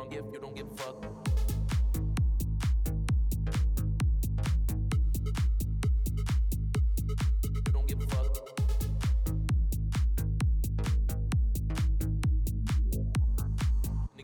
wrong 0.00 0.12
if 0.12 0.24
you 0.32 0.40
don't 0.40 0.56
give 0.56 0.66
a 0.66 0.76
fuck. 0.76 1.04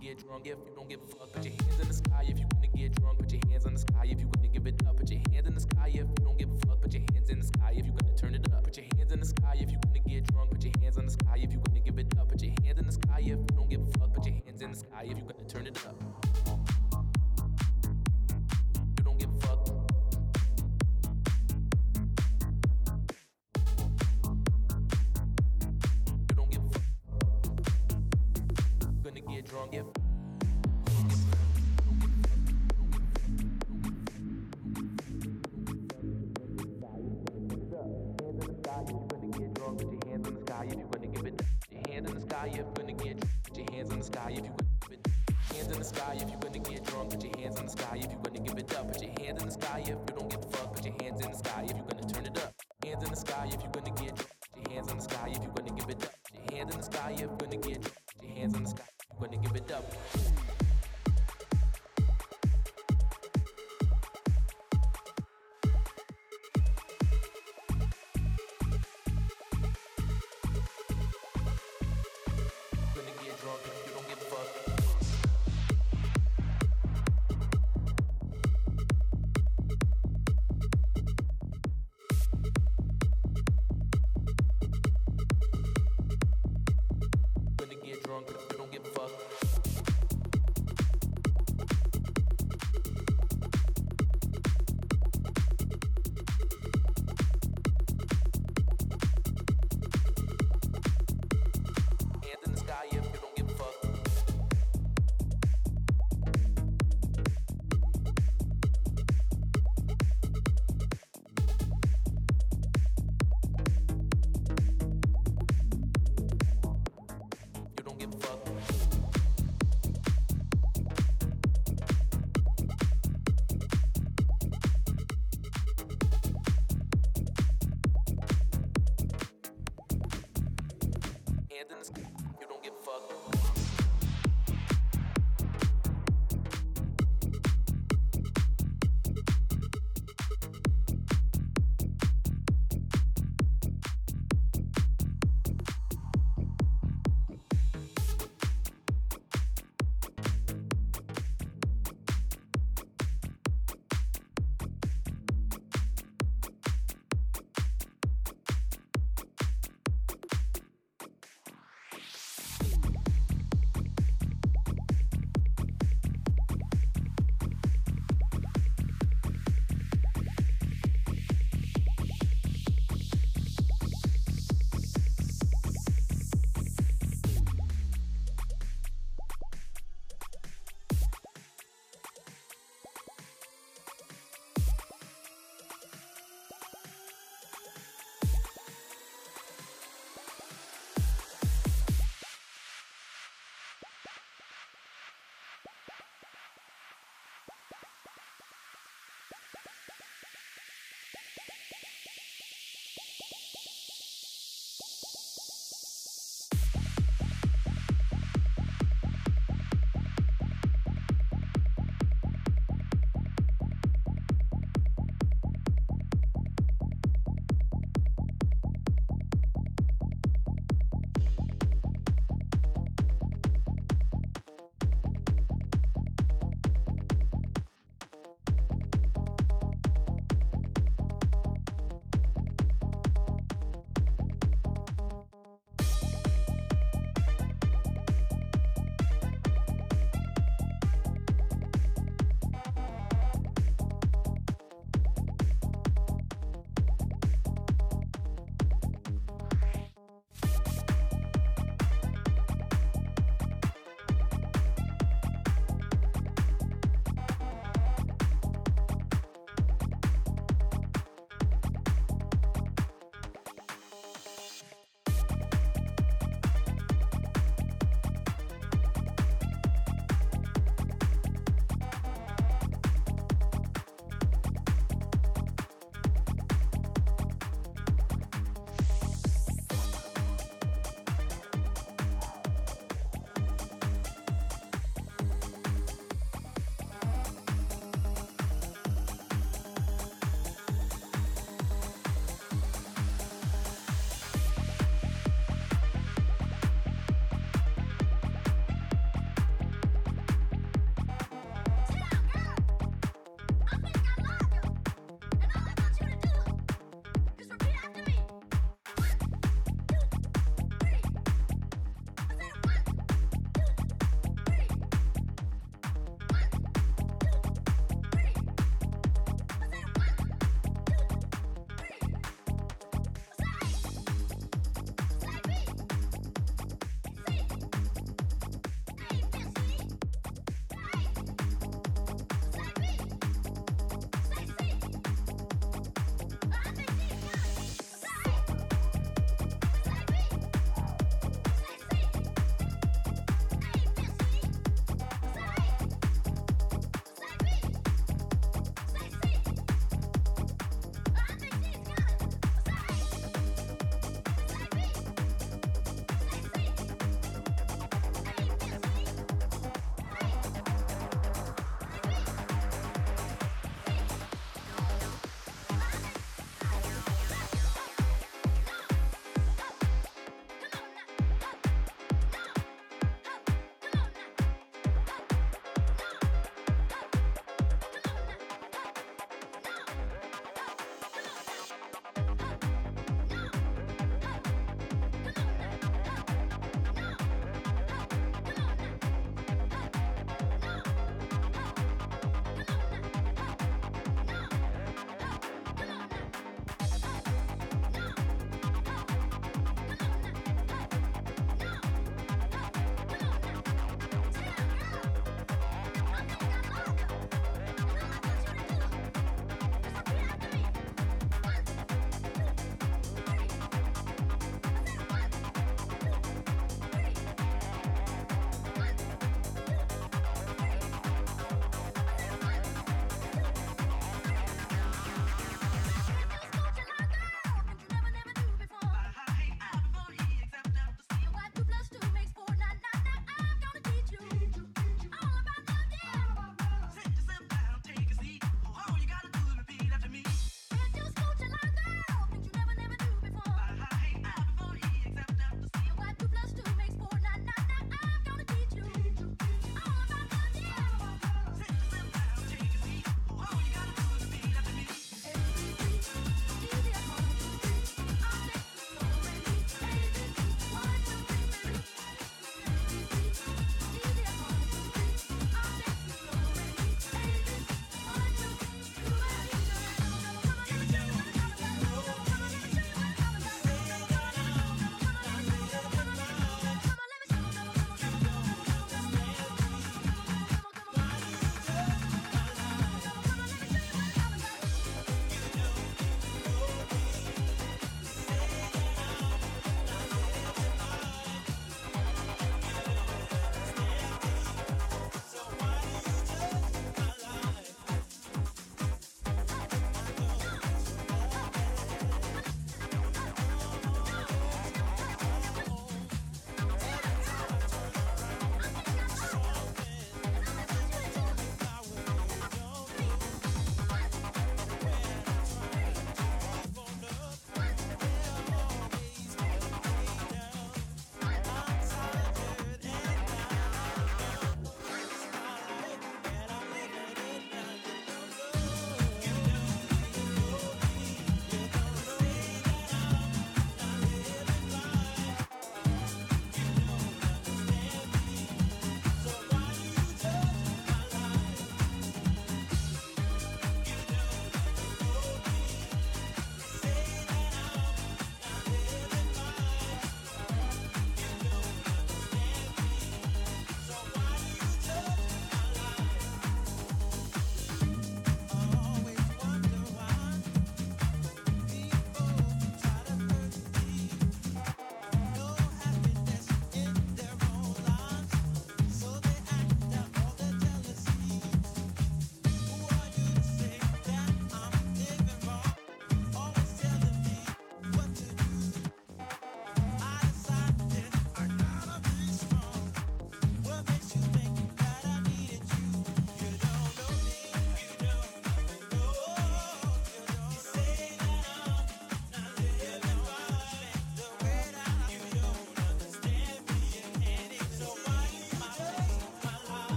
get 0.00 0.18
drunk 0.26 0.46
if 0.46 0.69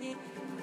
Johnny. 0.00 0.57